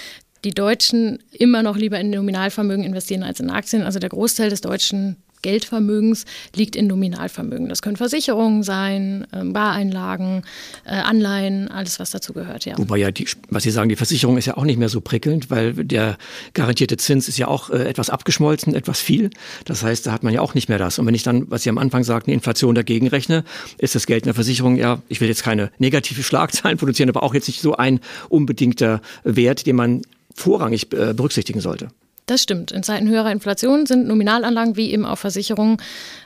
die 0.45 0.53
Deutschen 0.53 1.19
immer 1.33 1.63
noch 1.63 1.77
lieber 1.77 1.99
in 1.99 2.11
Nominalvermögen 2.11 2.85
investieren 2.85 3.25
als 3.25 3.41
in 3.41 3.51
Aktien. 3.51 3.83
Also 3.83 3.99
der 3.99 4.09
Großteil 4.09 4.49
des 4.49 4.61
deutschen 4.61 5.17
Geldvermögens 5.43 6.25
liegt 6.55 6.77
in 6.77 6.87
Nominalvermögen. 6.87 7.69
Das 7.69 7.83
können 7.83 7.97
Versicherungen 7.97 8.63
sein, 8.63 9.27
ähm, 9.33 9.53
Bareinlagen, 9.53 10.43
äh, 10.85 10.91
Anleihen, 10.91 11.69
alles 11.69 11.99
was 11.99 12.11
dazu 12.11 12.33
gehört. 12.33 12.65
Ja. 12.65 12.77
Wobei 12.79 12.99
ja, 12.99 13.11
die, 13.11 13.27
was 13.49 13.63
Sie 13.63 13.71
sagen, 13.71 13.89
die 13.89 13.97
Versicherung 13.97 14.39
ist 14.39 14.47
ja 14.47 14.57
auch 14.57 14.65
nicht 14.65 14.79
mehr 14.79 14.89
so 14.89 15.01
prickelnd, 15.01 15.51
weil 15.51 15.73
der 15.73 16.19
garantierte 16.55 16.97
Zins 16.97 17.29
ist 17.29 17.39
ja 17.39 17.49
auch 17.49 17.71
äh, 17.71 17.89
etwas 17.89 18.11
abgeschmolzen, 18.11 18.75
etwas 18.75 19.01
viel. 19.01 19.31
Das 19.65 19.83
heißt, 19.83 20.07
da 20.07 20.13
hat 20.13 20.23
man 20.23 20.33
ja 20.33 20.41
auch 20.41 20.55
nicht 20.55 20.69
mehr 20.69 20.79
das. 20.79 20.99
Und 20.99 21.07
wenn 21.07 21.15
ich 21.15 21.23
dann, 21.23 21.51
was 21.51 21.63
Sie 21.63 21.71
am 21.71 21.79
Anfang 21.79 22.05
sagten, 22.05 22.31
Inflation 22.31 22.75
dagegen 22.75 23.09
rechne, 23.09 23.45
ist 23.79 23.95
das 23.95 24.07
Geld 24.07 24.25
in 24.25 24.29
der 24.29 24.35
Versicherung 24.35 24.77
ja, 24.77 25.03
ich 25.09 25.21
will 25.21 25.29
jetzt 25.29 25.43
keine 25.43 25.71
negative 25.79 26.23
Schlagzeilen 26.23 26.79
produzieren, 26.79 27.09
aber 27.09 27.23
auch 27.23 27.35
jetzt 27.35 27.49
nicht 27.49 27.61
so 27.61 27.77
ein 27.77 28.01
unbedingter 28.29 29.01
Wert, 29.25 29.67
den 29.67 29.77
man 29.77 30.03
vorrangig 30.35 30.93
äh, 30.93 31.13
berücksichtigen 31.15 31.61
sollte. 31.61 31.89
Das 32.31 32.41
stimmt. 32.41 32.71
In 32.71 32.85
Zeiten 32.85 33.09
höherer 33.09 33.33
Inflation 33.33 33.87
sind 33.87 34.07
Nominalanlagen 34.07 34.77
wie 34.77 34.93
eben 34.93 35.05
auch 35.05 35.19
Versicherungen 35.19 35.79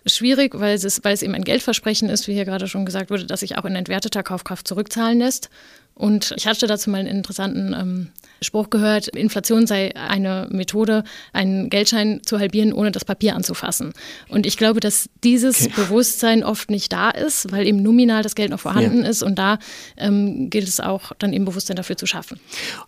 schwierig, 0.05 0.53
weil 0.61 0.75
es, 0.75 1.03
weil 1.03 1.15
es 1.15 1.23
eben 1.23 1.35
ein 1.35 1.45
Geldversprechen 1.45 2.11
ist, 2.11 2.29
wie 2.29 2.35
hier 2.35 2.45
gerade 2.45 2.69
schon 2.69 2.85
gesagt 2.85 3.09
wurde, 3.09 3.25
dass 3.25 3.41
sich 3.41 3.57
auch 3.57 3.65
in 3.65 3.75
entwerteter 3.75 4.23
Kaufkraft 4.23 4.69
zurückzahlen 4.69 5.19
lässt. 5.21 5.49
Und 5.95 6.35
ich 6.37 6.47
hatte 6.47 6.67
dazu 6.67 6.91
mal 6.91 6.99
einen 6.99 7.09
interessanten 7.09 7.73
ähm, 7.73 8.09
Spruch 8.43 8.71
gehört, 8.71 9.09
Inflation 9.09 9.67
sei 9.67 9.95
eine 9.95 10.49
Methode, 10.51 11.05
einen 11.33 11.71
Geldschein 11.71 12.21
zu 12.25 12.39
halbieren, 12.39 12.73
ohne 12.73 12.91
das 12.91 13.05
Papier 13.05 13.37
anzufassen. 13.37 13.93
Und 14.29 14.45
ich 14.45 14.57
glaube, 14.57 14.81
dass 14.81 15.09
dieses 15.23 15.63
okay. 15.63 15.73
Bewusstsein 15.77 16.43
oft 16.43 16.71
nicht 16.71 16.93
da 16.93 17.11
ist, 17.11 17.53
weil 17.53 17.67
eben 17.67 17.83
nominal 17.83 18.23
das 18.23 18.35
Geld 18.35 18.51
noch 18.51 18.61
vorhanden 18.61 19.03
ja. 19.03 19.09
ist. 19.09 19.23
Und 19.23 19.39
da 19.39 19.59
ähm, 19.97 20.51
gilt 20.51 20.69
es 20.69 20.81
auch, 20.81 21.13
dann 21.19 21.33
eben 21.33 21.45
Bewusstsein 21.45 21.77
dafür 21.77 21.97
zu 21.97 22.07
schaffen. 22.07 22.41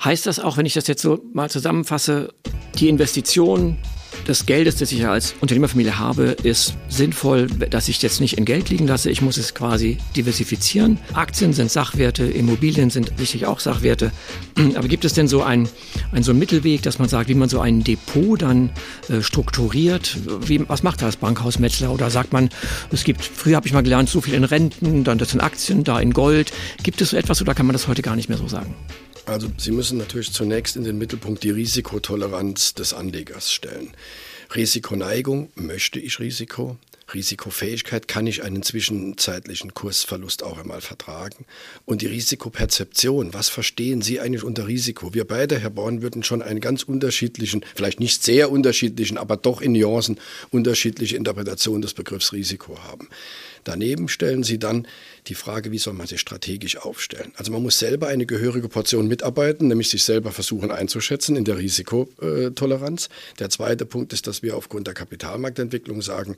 Heißt 0.05 0.27
das 0.27 0.41
auch, 0.41 0.57
wenn 0.57 0.67
ich 0.67 0.75
das 0.75 0.89
jetzt 0.89 1.03
so 1.03 1.23
mal 1.33 1.49
zusammenfasse, 1.49 2.35
die 2.79 2.89
Investition 2.89 3.79
des 4.27 4.47
Geldes, 4.47 4.77
das 4.77 4.93
ich 4.93 5.07
als 5.07 5.35
Unternehmerfamilie 5.41 5.99
habe, 5.99 6.37
ist 6.43 6.75
sinnvoll, 6.89 7.47
dass 7.47 7.89
ich 7.89 8.01
jetzt 8.03 8.21
nicht 8.21 8.39
in 8.39 8.45
Geld 8.45 8.71
liegen 8.71 8.87
lasse. 8.87 9.11
Ich 9.11 9.23
muss 9.23 9.37
es 9.37 9.55
quasi 9.55 9.99
diversifizieren. 10.17 10.99
Aktien 11.15 11.53
sind 11.53 11.71
Sachwerte, 11.71 12.25
Immobilien 12.25 12.91
sind 12.91 13.13
sicherlich 13.17 13.47
auch 13.47 13.61
Sachwerte. 13.61 14.13
Aber 14.77 14.89
gibt 14.89 15.05
es 15.05 15.15
denn 15.15 15.29
so 15.29 15.43
einen, 15.43 15.69
einen, 16.13 16.23
so 16.23 16.33
einen 16.33 16.39
Mittelweg, 16.39 16.83
dass 16.83 16.99
man 16.99 17.09
sagt, 17.09 17.29
wie 17.29 17.35
man 17.35 17.49
so 17.49 17.61
ein 17.61 17.85
Depot 17.85 18.41
dann 18.41 18.71
äh, 19.09 19.23
strukturiert? 19.23 20.17
Wie, 20.41 20.69
was 20.69 20.83
macht 20.83 21.03
das 21.03 21.17
Bankhaus 21.17 21.59
Metzler? 21.59 21.91
Oder 21.93 22.11
sagt 22.11 22.33
man, 22.33 22.51
es 22.91 23.05
gibt, 23.05 23.25
früher 23.25 23.57
habe 23.57 23.67
ich 23.67 23.73
mal 23.73 23.83
gelernt, 23.83 24.09
so 24.09 24.21
viel 24.21 24.35
in 24.35 24.45
Renten, 24.45 25.05
dann 25.05 25.19
das 25.19 25.35
in 25.35 25.41
Aktien, 25.41 25.85
da 25.85 26.01
in 26.01 26.13
Gold. 26.13 26.53
Gibt 26.83 27.01
es 27.01 27.11
so 27.11 27.17
etwas 27.17 27.41
oder 27.41 27.55
kann 27.55 27.67
man 27.67 27.75
das 27.75 27.89
heute 27.89 28.03
gar 28.03 28.17
nicht 28.17 28.29
mehr 28.29 28.39
so 28.39 28.49
sagen? 28.49 28.75
Also 29.27 29.49
Sie 29.59 29.73
müssen 29.73 29.99
natürlich 29.99 30.33
zunächst 30.33 30.77
in 30.77 30.85
den 30.85 30.99
Mittelpunkt 30.99 31.43
die 31.43 31.51
Risikotoleranz 31.51 32.75
des 32.75 32.95
Anlegers 32.95 33.51
stellen. 33.51 33.91
Risikoneigung, 34.55 35.51
möchte 35.55 35.99
ich 35.99 36.21
Risiko? 36.21 36.77
Risikofähigkeit, 37.15 38.09
kann 38.09 38.27
ich 38.27 38.43
einen 38.43 38.63
zwischenzeitlichen 38.63 39.75
Kursverlust 39.75 40.43
auch 40.43 40.59
einmal 40.59 40.81
vertragen? 40.81 41.45
Und 41.85 42.03
die 42.03 42.07
Risikoperzeption, 42.07 43.33
was 43.33 43.49
verstehen 43.49 44.03
Sie 44.03 44.19
eigentlich 44.19 44.43
unter 44.43 44.67
Risiko? 44.67 45.15
Wir 45.15 45.25
beide, 45.25 45.59
Herr 45.59 45.71
Born, 45.71 46.03
würden 46.03 46.25
schon 46.25 46.43
einen 46.43 46.61
ganz 46.61 46.83
unterschiedlichen, 46.83 47.65
vielleicht 47.77 48.01
nicht 48.01 48.25
sehr 48.25 48.51
unterschiedlichen, 48.51 49.19
aber 49.19 49.37
doch 49.37 49.61
in 49.61 49.73
Nuancen 49.73 50.19
unterschiedliche 50.51 51.17
Interpretation 51.17 51.81
des 51.81 51.95
Begriffs 51.95 52.33
Risiko 52.33 52.83
haben. 52.83 53.09
Daneben 53.67 54.09
stellen 54.09 54.45
Sie 54.45 54.61
dann 54.61 54.87
die 55.27 55.35
Frage, 55.35 55.73
wie 55.73 55.79
soll 55.79 55.95
man 55.95 56.07
sich 56.07 56.21
strategisch 56.21 56.77
aufstellen? 56.77 57.33
Also 57.35 57.51
man 57.51 57.63
muss 57.63 57.81
selber 57.81 58.07
eine 58.07 58.25
gehörige 58.25 58.69
Portion 58.69 59.09
mitarbeiten, 59.09 59.67
nämlich 59.67 59.89
sich 59.89 60.05
selber 60.05 60.31
versuchen 60.31 60.71
einzuschätzen 60.71 61.35
in 61.35 61.45
der 61.45 61.59
Risikotoleranz. 61.59 63.09
Der 63.41 63.51
zweite 63.51 63.85
Punkt 63.85 64.13
ist, 64.13 64.29
dass 64.29 64.45
wir 64.45 64.57
aufgrund 64.57 64.87
der 64.87 64.95
Kapitalmarktentwicklung 64.95 66.01
sagen, 66.01 66.37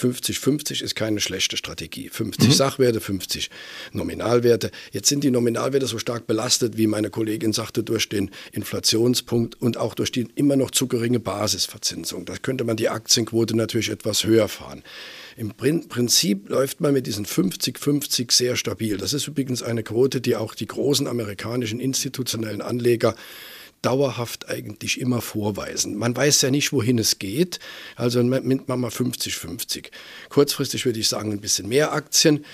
50-50 0.00 0.82
ist 0.82 0.94
keine 0.94 1.20
schlechte 1.20 1.58
Strategie. 1.58 2.08
50 2.08 2.48
mhm. 2.48 2.52
Sachwerte, 2.54 3.02
50 3.02 3.50
Nominalwerte. 3.92 4.70
Jetzt 4.92 5.10
sind 5.10 5.24
die 5.24 5.30
Nominalwerte 5.30 5.86
so 5.86 5.98
stark 5.98 6.26
belastet, 6.26 6.78
wie 6.78 6.86
meine 6.86 7.10
Kollegin 7.10 7.52
sagte, 7.52 7.82
durch 7.82 8.08
den 8.08 8.30
Inflationspunkt 8.52 9.60
und 9.60 9.76
auch 9.76 9.94
durch 9.94 10.10
die 10.10 10.26
immer 10.36 10.56
noch 10.56 10.70
zu 10.70 10.86
geringe 10.86 11.20
Basisverzinsung. 11.20 12.24
Da 12.24 12.36
könnte 12.38 12.64
man 12.64 12.78
die 12.78 12.88
Aktienquote 12.88 13.54
natürlich 13.54 13.90
etwas 13.90 14.24
höher 14.24 14.48
fahren. 14.48 14.82
Im 15.36 15.54
Prinzip 15.54 16.48
läuft 16.48 16.80
man 16.80 16.92
mit 16.92 17.06
diesen 17.06 17.26
50-50 17.26 18.32
sehr 18.32 18.56
stabil. 18.56 18.96
Das 18.96 19.12
ist 19.12 19.26
übrigens 19.26 19.62
eine 19.62 19.82
Quote, 19.82 20.20
die 20.20 20.36
auch 20.36 20.54
die 20.54 20.66
großen 20.66 21.06
amerikanischen 21.06 21.80
institutionellen 21.80 22.60
Anleger 22.60 23.14
dauerhaft 23.82 24.48
eigentlich 24.48 25.00
immer 25.00 25.20
vorweisen. 25.20 25.96
Man 25.96 26.16
weiß 26.16 26.42
ja 26.42 26.50
nicht, 26.50 26.72
wohin 26.72 26.98
es 26.98 27.18
geht, 27.18 27.58
also 27.96 28.22
nimmt 28.22 28.68
man 28.68 28.80
mal 28.80 28.90
50-50. 28.90 29.88
Kurzfristig 30.28 30.86
würde 30.86 31.00
ich 31.00 31.08
sagen, 31.08 31.32
ein 31.32 31.40
bisschen 31.40 31.68
mehr 31.68 31.92
Aktien, 31.92 32.44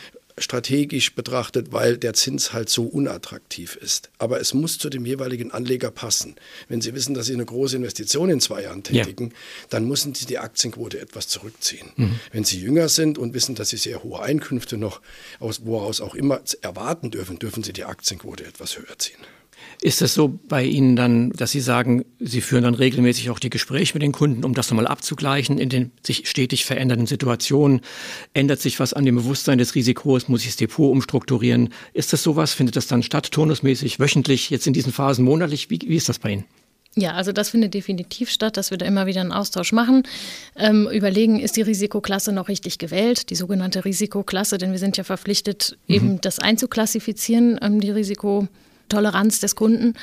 strategisch 0.40 1.14
betrachtet, 1.14 1.72
weil 1.72 1.96
der 1.98 2.14
Zins 2.14 2.52
halt 2.52 2.68
so 2.68 2.84
unattraktiv 2.84 3.76
ist. 3.76 4.10
Aber 4.18 4.40
es 4.40 4.54
muss 4.54 4.78
zu 4.78 4.90
dem 4.90 5.04
jeweiligen 5.06 5.50
Anleger 5.50 5.90
passen. 5.90 6.36
Wenn 6.68 6.80
Sie 6.80 6.94
wissen, 6.94 7.14
dass 7.14 7.26
Sie 7.26 7.34
eine 7.34 7.44
große 7.44 7.76
Investition 7.76 8.30
in 8.30 8.40
zwei 8.40 8.62
Jahren 8.62 8.82
tätigen, 8.82 9.28
ja. 9.28 9.36
dann 9.70 9.86
müssen 9.86 10.14
Sie 10.14 10.26
die 10.26 10.38
Aktienquote 10.38 11.00
etwas 11.00 11.28
zurückziehen. 11.28 11.90
Mhm. 11.96 12.20
Wenn 12.32 12.44
Sie 12.44 12.60
jünger 12.60 12.88
sind 12.88 13.18
und 13.18 13.34
wissen, 13.34 13.54
dass 13.54 13.70
Sie 13.70 13.76
sehr 13.76 14.02
hohe 14.02 14.20
Einkünfte 14.20 14.76
noch 14.76 15.00
aus 15.40 15.64
woraus 15.64 16.00
auch 16.00 16.14
immer 16.14 16.40
erwarten 16.62 17.10
dürfen, 17.10 17.38
dürfen 17.38 17.62
Sie 17.62 17.72
die 17.72 17.84
Aktienquote 17.84 18.44
etwas 18.44 18.78
höher 18.78 18.98
ziehen. 18.98 19.18
Ist 19.80 20.02
es 20.02 20.14
so 20.14 20.38
bei 20.48 20.64
Ihnen 20.64 20.96
dann, 20.96 21.30
dass 21.30 21.52
Sie 21.52 21.60
sagen, 21.60 22.04
Sie 22.18 22.40
führen 22.40 22.64
dann 22.64 22.74
regelmäßig 22.74 23.30
auch 23.30 23.38
die 23.38 23.50
Gespräche 23.50 23.94
mit 23.94 24.02
den 24.02 24.12
Kunden, 24.12 24.44
um 24.44 24.54
das 24.54 24.70
nochmal 24.70 24.88
abzugleichen 24.88 25.58
in 25.58 25.68
den 25.68 25.92
sich 26.04 26.28
stetig 26.28 26.64
verändernden 26.64 27.06
Situationen? 27.06 27.80
Ändert 28.34 28.60
sich 28.60 28.80
was 28.80 28.92
an 28.92 29.04
dem 29.04 29.14
Bewusstsein 29.14 29.58
des 29.58 29.74
Risikos? 29.74 30.28
Muss 30.28 30.42
ich 30.42 30.48
das 30.48 30.56
Depot 30.56 30.90
umstrukturieren? 30.90 31.68
Ist 31.92 32.12
das 32.12 32.22
sowas? 32.22 32.54
Findet 32.54 32.76
das 32.76 32.88
dann 32.88 33.02
statt, 33.02 33.30
turnusmäßig, 33.30 34.00
wöchentlich, 34.00 34.50
jetzt 34.50 34.66
in 34.66 34.72
diesen 34.72 34.92
Phasen 34.92 35.24
monatlich? 35.24 35.70
Wie, 35.70 35.78
wie 35.86 35.96
ist 35.96 36.08
das 36.08 36.18
bei 36.18 36.32
Ihnen? 36.32 36.44
Ja, 36.96 37.12
also 37.12 37.30
das 37.30 37.50
findet 37.50 37.74
definitiv 37.74 38.30
statt, 38.30 38.56
dass 38.56 38.72
wir 38.72 38.78
da 38.78 38.86
immer 38.86 39.06
wieder 39.06 39.20
einen 39.20 39.32
Austausch 39.32 39.72
machen. 39.72 40.02
Ähm, 40.56 40.88
überlegen, 40.90 41.38
ist 41.38 41.56
die 41.56 41.62
Risikoklasse 41.62 42.32
noch 42.32 42.48
richtig 42.48 42.78
gewählt, 42.78 43.30
die 43.30 43.36
sogenannte 43.36 43.84
Risikoklasse, 43.84 44.58
denn 44.58 44.72
wir 44.72 44.78
sind 44.78 44.96
ja 44.96 45.04
verpflichtet, 45.04 45.78
mhm. 45.86 45.94
eben 45.94 46.20
das 46.20 46.40
einzuklassifizieren, 46.40 47.58
ähm, 47.62 47.80
die 47.80 47.90
Risikoklasse. 47.90 48.48
Toleranz 48.88 49.40
des 49.40 49.54
Kunden. 49.54 49.94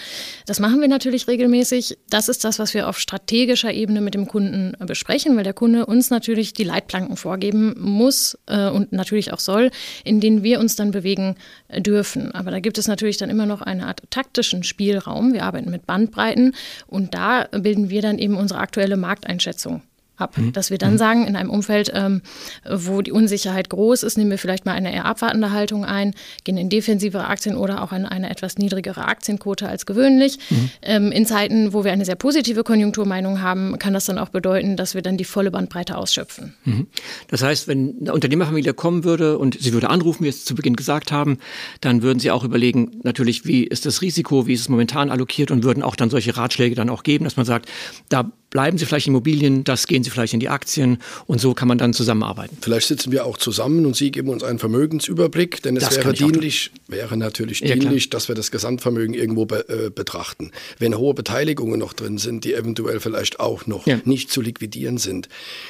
Das 0.45 0.59
machen 0.59 0.81
wir 0.81 0.87
natürlich 0.87 1.27
regelmäßig. 1.27 1.97
Das 2.09 2.29
ist 2.29 2.43
das, 2.43 2.59
was 2.59 2.73
wir 2.73 2.87
auf 2.87 2.99
strategischer 2.99 3.73
Ebene 3.73 4.01
mit 4.01 4.13
dem 4.13 4.27
Kunden 4.27 4.73
besprechen, 4.85 5.35
weil 5.35 5.43
der 5.43 5.53
Kunde 5.53 5.85
uns 5.85 6.09
natürlich 6.09 6.53
die 6.53 6.63
Leitplanken 6.63 7.17
vorgeben 7.17 7.75
muss 7.79 8.37
äh, 8.47 8.69
und 8.69 8.91
natürlich 8.93 9.33
auch 9.33 9.39
soll, 9.39 9.71
in 10.03 10.19
denen 10.19 10.43
wir 10.43 10.59
uns 10.59 10.75
dann 10.75 10.91
bewegen 10.91 11.35
äh, 11.67 11.81
dürfen. 11.81 12.33
Aber 12.33 12.51
da 12.51 12.59
gibt 12.59 12.77
es 12.77 12.87
natürlich 12.87 13.17
dann 13.17 13.29
immer 13.29 13.45
noch 13.45 13.61
eine 13.61 13.87
Art 13.87 14.03
taktischen 14.09 14.63
Spielraum. 14.63 15.33
Wir 15.33 15.43
arbeiten 15.43 15.71
mit 15.71 15.85
Bandbreiten 15.85 16.55
und 16.87 17.13
da 17.13 17.47
bilden 17.51 17.89
wir 17.89 18.01
dann 18.01 18.19
eben 18.19 18.37
unsere 18.37 18.59
aktuelle 18.59 18.97
Markteinschätzung 18.97 19.81
ab. 20.17 20.37
Mhm. 20.37 20.53
Dass 20.53 20.71
wir 20.71 20.77
dann 20.77 20.93
mhm. 20.93 20.97
sagen, 20.97 21.27
in 21.27 21.35
einem 21.35 21.49
Umfeld, 21.49 21.91
ähm, 21.93 22.21
wo 22.69 23.01
die 23.01 23.11
Unsicherheit 23.11 23.69
groß 23.69 24.03
ist, 24.03 24.17
nehmen 24.17 24.31
wir 24.31 24.37
vielleicht 24.37 24.65
mal 24.65 24.73
eine 24.73 24.93
eher 24.93 25.05
abwartende 25.05 25.51
Haltung 25.51 25.85
ein, 25.85 26.13
gehen 26.43 26.57
in 26.57 26.69
defensivere 26.69 27.27
Aktien 27.27 27.55
oder 27.55 27.83
auch 27.83 27.91
in 27.91 28.05
eine 28.05 28.29
etwas 28.29 28.57
niedrigere 28.57 29.05
Aktienquote 29.05 29.67
als 29.67 29.85
gewöhnlich. 29.85 30.37
Mhm. 30.49 30.69
Ähm, 30.81 31.11
in 31.11 31.25
Zeiten, 31.25 31.73
wo 31.73 31.83
wir 31.83 31.91
eine 31.91 32.05
sehr 32.05 32.15
positive 32.15 32.63
Konjunkturmeinung 32.63 33.41
haben, 33.41 33.77
kann 33.79 33.93
das 33.93 34.05
dann 34.05 34.17
auch 34.17 34.29
bedeuten, 34.29 34.77
dass 34.77 34.95
wir 34.95 35.01
dann 35.01 35.17
die 35.17 35.25
volle 35.25 35.51
Bandbreite 35.51 35.97
ausschöpfen. 35.97 36.53
Mhm. 36.65 36.87
Das 37.29 37.43
heißt, 37.43 37.67
wenn 37.67 37.95
eine 38.01 38.13
Unternehmerfamilie 38.13 38.73
kommen 38.73 39.03
würde 39.03 39.37
und 39.37 39.57
sie 39.59 39.73
würde 39.73 39.89
anrufen, 39.89 40.21
wie 40.21 40.25
wir 40.25 40.29
es 40.29 40.45
zu 40.45 40.55
Beginn 40.55 40.75
gesagt 40.75 41.11
haben, 41.11 41.37
dann 41.81 42.01
würden 42.01 42.19
sie 42.19 42.31
auch 42.31 42.43
überlegen, 42.43 42.99
natürlich, 43.03 43.45
wie 43.45 43.63
ist 43.63 43.85
das 43.85 44.01
Risiko, 44.01 44.47
wie 44.47 44.53
ist 44.53 44.61
es 44.61 44.69
momentan 44.69 45.09
allokiert 45.11 45.51
und 45.51 45.63
würden 45.63 45.83
auch 45.83 45.95
dann 45.95 46.09
solche 46.09 46.35
Ratschläge 46.37 46.75
dann 46.75 46.89
auch 46.89 47.03
geben, 47.03 47.25
dass 47.25 47.37
man 47.37 47.45
sagt, 47.45 47.69
da 48.09 48.31
bleiben 48.55 48.77
Sie 48.77 48.85
vielleicht 48.85 49.07
in 49.07 49.11
Immobilien, 49.11 49.65
das 49.65 49.85
gehen 49.85 50.01
Sie 50.01 50.09
vielleicht 50.09 50.33
in 50.33 50.39
die 50.39 50.47
Aktien 50.47 50.99
und 51.27 51.41
so 51.41 51.53
kann 51.53 51.67
man 51.67 51.77
dann 51.77 51.91
zusammenarbeiten. 51.91 52.57
Vielleicht 52.61 52.87
sitzen 52.87 53.11
wir 53.11 53.25
auch 53.25 53.37
zusammen 53.37 53.85
und 53.85 53.97
Sie 53.97 54.11
geben 54.11 54.29
uns 54.29 54.43
einen 54.43 54.59
Vermögensüberblick, 54.59 55.61
denn 55.61 55.75
es 55.75 55.83
das 55.83 55.97
wäre 55.97 56.13
dienlich, 56.13 56.71
wäre 56.87 57.17
natürlich 57.17 57.59
ja, 57.59 57.75
dienlich, 57.75 58.09
klar. 58.09 58.17
dass 58.17 58.29
wir 58.29 58.35
das 58.35 58.51
Gesamtvermögen 58.51 59.13
irgendwo 59.13 59.45
be, 59.45 59.67
äh, 59.67 59.89
betrachten. 59.89 60.51
Wenn 60.79 60.97
hohe 60.97 61.13
Beteiligungen 61.13 61.81
noch 61.81 61.91
drin 61.91 62.17
sind, 62.17 62.45
die 62.45 62.53
eventuell 62.53 63.01
vielleicht 63.01 63.41
auch 63.41 63.67
noch 63.67 63.87
ja. 63.87 63.99
nicht 64.05 64.31
zu 64.31 64.39
liquidieren 64.39 64.99
sind, 64.99 65.27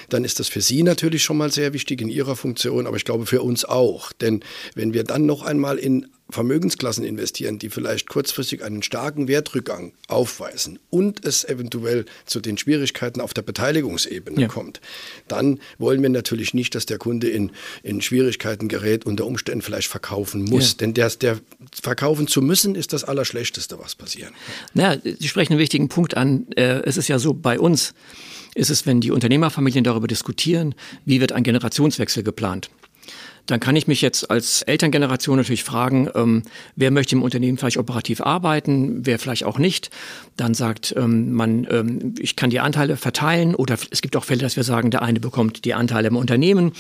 dann 0.10 0.24
ist 0.24 0.39
das 0.39 0.48
für 0.48 0.62
Sie 0.62 0.84
natürlich 0.84 1.24
schon 1.24 1.38
mal 1.38 1.51
sehr 1.51 1.74
wichtig 1.74 2.01
in 2.01 2.08
Ihrer 2.08 2.36
Funktion, 2.36 2.86
aber 2.86 2.98
ich 2.98 3.04
glaube 3.04 3.25
für 3.25 3.42
uns 3.42 3.65
auch. 3.65 4.12
Denn 4.13 4.42
wenn 4.75 4.94
wir 4.94 5.06
dann 5.06 5.25
noch 5.25 5.42
einmal 5.42 5.80
in 5.80 6.06
Vermögensklassen 6.29 7.03
investieren, 7.03 7.60
die 7.60 7.70
vielleicht 7.70 8.10
kurzfristig 8.10 8.63
einen 8.63 8.82
starken 8.82 9.27
Wertrückgang 9.27 9.94
aufweisen 10.08 10.79
und 10.89 11.24
es 11.24 11.46
eventuell 11.46 12.05
zu 12.25 12.39
den 12.39 12.58
Schwierigkeiten 12.58 13.22
auf 13.22 13.34
der 13.34 13.44
Beteiligungsebene 13.44 14.41
ja. 14.41 14.48
kommt, 14.48 14.82
dann 15.27 15.60
wollen 15.77 16.01
wir 16.01 16.10
natürlich 16.10 16.55
nicht, 16.55 16.74
dass 16.74 16.88
der 16.88 16.98
Kunde 16.98 17.29
in, 17.29 17.51
in 17.84 18.01
Schwierigkeiten 18.01 18.70
gerät, 18.70 19.05
unter 19.05 19.25
Umständen 19.25 19.62
vielleicht 19.62 19.88
verkaufen 19.88 20.44
muss. 20.44 20.72
Ja. 20.72 20.77
Denn 20.79 20.94
der, 20.96 21.10
der 21.10 21.39
verkaufen 21.72 22.27
zu 22.27 22.41
müssen, 22.41 22.74
ist 22.74 22.91
das 22.91 23.03
Allerschlechteste, 23.03 23.77
was 23.77 23.94
passieren 23.94 24.34
kann. 24.74 25.01
Ja, 25.03 25.13
Sie 25.20 25.27
sprechen 25.27 25.53
einen 25.53 25.60
wichtigen 25.60 25.89
Punkt 25.89 26.17
an. 26.17 26.48
Äh, 26.55 26.82
es 26.86 26.98
ist 26.98 27.08
ja 27.08 27.20
so, 27.20 27.36
bei 27.36 27.60
uns 27.60 27.94
ist 28.55 28.72
es, 28.72 28.88
wenn 28.88 29.00
die 29.00 29.12
Unternehmerfamilien 29.12 29.84
darüber 29.84 30.08
diskutieren, 30.08 30.74
wie 31.05 31.22
wird 31.22 31.34
ein 31.34 31.44
Generationswechsel 31.44 32.24
geplant 32.24 32.72
dann 33.46 33.60
kann 33.60 33.75
ich 33.75 33.88
mich 33.88 34.02
jetzt 34.02 34.30
als 34.32 34.62
Elterngeneration 34.64 35.38
natürlich 35.38 35.64
fragen, 35.64 36.10
ähm, 36.16 36.44
wer 36.75 36.92
möchte 36.92 37.16
im 37.16 37.24
Unternehmen 37.24 37.58
vielleicht 37.58 37.78
operativ 37.78 38.22
arbeiten, 38.22 39.06
wer 39.06 39.20
vielleicht 39.20 39.44
auch 39.44 39.60
nicht. 39.60 39.90
Dann 40.38 40.54
sagt 40.54 40.94
ähm, 40.98 41.34
man, 41.34 41.68
ähm, 41.70 42.16
ich 42.20 42.36
kann 42.36 42.50
die 42.50 42.60
Anteile 42.60 42.98
verteilen 42.98 43.56
oder 43.56 43.78
es 43.92 44.02
gibt 44.02 44.16
auch 44.16 44.24
Fälle, 44.24 44.42
dass 44.42 44.56
wir 44.56 44.64
sagen, 44.64 44.92
der 44.92 45.02
eine 45.02 45.20
bekommt 45.20 45.66
die 45.66 45.74
Anteile 45.74 46.08
im 46.08 46.18
Unternehmen, 46.18 46.74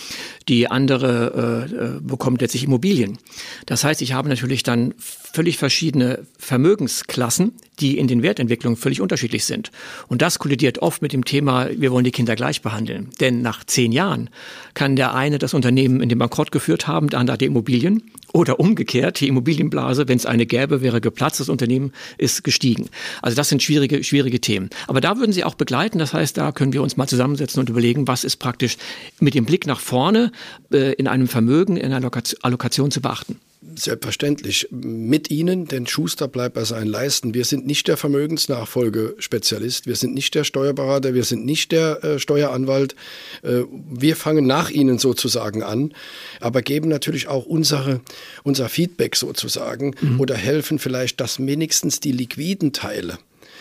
die 0.47 0.69
andere 0.69 1.69
äh, 1.71 1.75
äh 1.75 1.99
bekommt 2.01 2.41
letztlich 2.41 2.63
Immobilien. 2.63 3.17
Das 3.65 3.83
heißt, 3.83 4.01
ich 4.01 4.13
habe 4.13 4.29
natürlich 4.29 4.63
dann 4.63 4.93
völlig 4.97 5.57
verschiedene 5.57 6.25
Vermögensklassen, 6.37 7.53
die 7.79 7.97
in 7.97 8.07
den 8.07 8.23
Wertentwicklungen 8.23 8.77
völlig 8.77 9.01
unterschiedlich 9.01 9.43
sind. 9.43 9.71
Und 10.07 10.21
das 10.21 10.39
kollidiert 10.39 10.79
oft 10.79 11.01
mit 11.01 11.11
dem 11.11 11.25
Thema, 11.25 11.67
wir 11.75 11.91
wollen 11.91 12.05
die 12.05 12.11
Kinder 12.11 12.35
gleich 12.35 12.61
behandeln. 12.61 13.09
Denn 13.19 13.41
nach 13.41 13.65
zehn 13.65 13.91
Jahren 13.91 14.29
kann 14.73 14.95
der 14.95 15.13
eine 15.13 15.37
das 15.37 15.53
Unternehmen 15.53 16.01
in 16.01 16.07
den 16.07 16.17
Bankrott 16.17 16.51
geführt 16.55 16.87
haben, 16.87 17.09
der 17.09 17.19
andere 17.19 17.37
die 17.37 17.45
Immobilien. 17.45 18.01
Oder 18.31 18.61
umgekehrt, 18.61 19.19
die 19.19 19.27
Immobilienblase, 19.27 20.07
wenn 20.07 20.17
es 20.17 20.25
eine 20.25 20.45
gäbe, 20.45 20.81
wäre 20.81 21.01
geplatzt, 21.01 21.41
das 21.41 21.49
Unternehmen 21.49 21.91
ist 22.17 22.43
gestiegen. 22.43 22.87
Also 23.21 23.35
das 23.35 23.49
sind 23.49 23.61
schwierige, 23.61 24.03
schwierige 24.05 24.39
Themen. 24.39 24.69
Aber 24.87 25.01
da 25.01 25.17
würden 25.17 25.33
Sie 25.33 25.43
auch 25.43 25.55
begleiten. 25.55 25.99
Das 25.99 26.13
heißt, 26.13 26.37
da 26.37 26.53
können 26.53 26.71
wir 26.71 26.81
uns 26.81 26.95
mal 26.95 27.07
zusammensetzen 27.07 27.59
und 27.59 27.69
überlegen, 27.69 28.07
was 28.07 28.23
ist 28.23 28.37
praktisch 28.37 28.77
mit 29.19 29.33
dem 29.35 29.45
Blick 29.45 29.67
nach 29.67 29.81
vorne 29.81 30.31
äh, 30.71 30.93
in 30.93 31.07
einem 31.07 31.27
Vermögen, 31.27 31.75
in 31.75 31.91
einer 31.91 32.09
Allokation 32.41 32.91
zu 32.91 33.01
beachten. 33.01 33.39
Selbstverständlich 33.75 34.67
mit 34.71 35.31
Ihnen, 35.31 35.65
denn 35.65 35.87
Schuster 35.87 36.27
bleibt 36.27 36.55
bei 36.55 36.63
seinen 36.63 36.87
Leisten. 36.87 37.33
Wir 37.33 37.45
sind 37.45 37.65
nicht 37.65 37.87
der 37.87 37.97
Vermögensnachfolgespezialist, 37.97 39.87
wir 39.87 39.95
sind 39.95 40.13
nicht 40.13 40.35
der 40.35 40.43
Steuerberater, 40.43 41.13
wir 41.13 41.23
sind 41.23 41.45
nicht 41.45 41.71
der 41.71 42.03
äh, 42.03 42.19
Steueranwalt. 42.19 42.95
Äh, 43.41 43.63
wir 43.89 44.15
fangen 44.15 44.45
nach 44.45 44.69
Ihnen 44.69 44.99
sozusagen 44.99 45.63
an, 45.63 45.93
aber 46.39 46.61
geben 46.61 46.89
natürlich 46.89 47.27
auch 47.27 47.45
unsere, 47.45 48.01
unser 48.43 48.69
Feedback 48.69 49.15
sozusagen 49.15 49.95
mhm. 49.99 50.19
oder 50.19 50.35
helfen 50.35 50.79
vielleicht, 50.79 51.19
dass 51.19 51.39
wenigstens 51.39 51.99
die 51.99 52.11
liquiden 52.11 52.71
Teile 52.71 53.17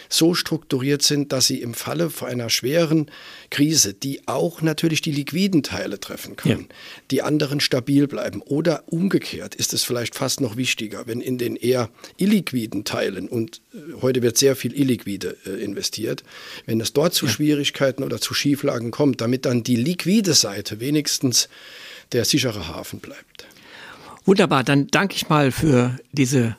so 0.08 0.34
strukturiert 0.34 1.02
sind, 1.02 1.32
dass 1.32 1.46
sie 1.46 1.60
im 1.60 1.74
Falle 1.74 2.10
einer 2.20 2.50
schweren 2.50 3.10
Krise, 3.50 3.94
die 3.94 4.26
auch 4.26 4.62
natürlich 4.62 5.00
die 5.00 5.12
liquiden 5.12 5.62
Teile 5.62 6.00
treffen 6.00 6.36
kann, 6.36 6.50
ja. 6.50 6.58
die 7.10 7.22
anderen 7.22 7.60
stabil 7.60 8.06
bleiben. 8.06 8.40
Oder 8.42 8.84
umgekehrt 8.86 9.54
ist 9.54 9.74
es 9.74 9.84
vielleicht 9.84 10.14
fast 10.14 10.40
noch 10.40 10.56
wichtiger, 10.56 11.06
wenn 11.06 11.20
in 11.20 11.38
den 11.38 11.56
eher 11.56 11.90
illiquiden 12.16 12.84
Teilen, 12.84 13.28
und 13.28 13.60
äh, 13.72 14.00
heute 14.02 14.22
wird 14.22 14.38
sehr 14.38 14.56
viel 14.56 14.78
illiquide 14.78 15.36
äh, 15.46 15.50
investiert, 15.62 16.24
wenn 16.66 16.80
es 16.80 16.92
dort 16.92 17.14
zu 17.14 17.26
ja. 17.26 17.32
Schwierigkeiten 17.32 18.02
oder 18.02 18.20
zu 18.20 18.34
Schieflagen 18.34 18.90
kommt, 18.90 19.20
damit 19.20 19.44
dann 19.46 19.62
die 19.62 19.76
liquide 19.76 20.34
Seite 20.34 20.80
wenigstens 20.80 21.48
der 22.12 22.24
sichere 22.24 22.68
Hafen 22.68 23.00
bleibt. 23.00 23.46
Wunderbar, 24.24 24.64
dann 24.64 24.86
danke 24.86 25.16
ich 25.16 25.28
mal 25.28 25.52
für 25.52 25.98
diese 26.12 26.56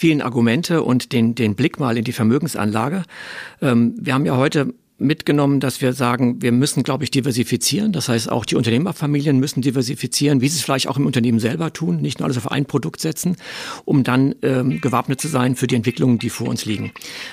vielen 0.00 0.22
Argumente 0.22 0.82
und 0.82 1.12
den, 1.12 1.34
den 1.34 1.54
Blick 1.54 1.78
mal 1.78 1.98
in 1.98 2.04
die 2.04 2.12
Vermögensanlage. 2.12 3.02
Ähm, 3.60 3.94
wir 4.00 4.14
haben 4.14 4.24
ja 4.24 4.34
heute 4.38 4.72
mitgenommen, 4.96 5.60
dass 5.60 5.82
wir 5.82 5.92
sagen, 5.92 6.40
wir 6.40 6.52
müssen, 6.52 6.82
glaube 6.82 7.04
ich, 7.04 7.10
diversifizieren. 7.10 7.92
Das 7.92 8.08
heißt, 8.08 8.32
auch 8.32 8.46
die 8.46 8.56
Unternehmerfamilien 8.56 9.38
müssen 9.38 9.60
diversifizieren, 9.60 10.40
wie 10.40 10.48
sie 10.48 10.56
es 10.56 10.62
vielleicht 10.62 10.88
auch 10.88 10.96
im 10.96 11.04
Unternehmen 11.04 11.38
selber 11.38 11.72
tun, 11.74 12.00
nicht 12.00 12.18
nur 12.18 12.24
alles 12.24 12.38
auf 12.38 12.50
ein 12.50 12.64
Produkt 12.64 13.00
setzen, 13.00 13.36
um 13.84 14.02
dann 14.04 14.34
ähm, 14.40 14.80
gewappnet 14.80 15.20
zu 15.20 15.28
sein 15.28 15.54
für 15.54 15.66
die 15.66 15.74
Entwicklungen, 15.74 16.18
die 16.18 16.30
vor 16.30 16.48
uns 16.48 16.64
liegen. 16.64 16.92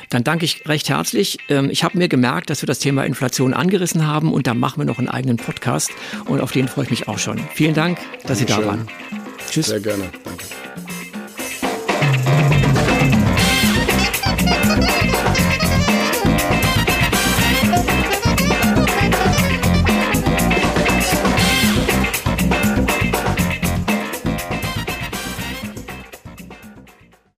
Dann 0.09 0.25
danke 0.25 0.43
ich 0.43 0.67
recht 0.67 0.89
herzlich. 0.89 1.37
Ähm, 1.47 1.69
ich 1.69 1.85
habe 1.85 1.97
mir 1.97 2.09
gemerkt, 2.09 2.49
dass 2.49 2.61
wir 2.61 2.67
das 2.67 2.79
Thema 2.79 3.05
Inflation 3.05 3.53
angerissen 3.53 4.05
haben 4.05 4.33
und 4.33 4.45
da 4.45 4.53
machen 4.53 4.81
wir 4.81 4.85
noch 4.85 4.99
einen 4.99 5.07
eigenen 5.09 5.37
Podcast 5.37 5.91
und 6.25 6.41
auf 6.41 6.51
den 6.51 6.67
freue 6.67 6.83
ich 6.85 6.91
mich 6.91 7.07
auch 7.07 7.19
schon. 7.19 7.39
Vielen 7.53 7.73
Dank, 7.73 7.97
dass 8.25 8.39
Sie 8.39 8.45
da 8.45 8.65
waren. 8.65 8.87
Tschüss. 9.49 9.67
Sehr 9.67 9.79
gerne. 9.79 10.09
Danke. 10.25 10.45